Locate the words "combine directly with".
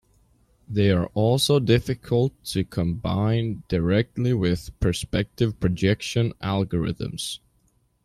2.63-4.71